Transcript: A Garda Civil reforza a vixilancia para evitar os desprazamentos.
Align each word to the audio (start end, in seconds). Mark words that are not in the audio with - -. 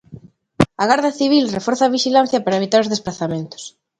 A 0.81 0.83
Garda 0.91 1.11
Civil 1.19 1.53
reforza 1.57 1.83
a 1.85 1.93
vixilancia 1.95 2.43
para 2.43 2.59
evitar 2.59 2.81
os 2.83 2.91
desprazamentos. 2.93 3.63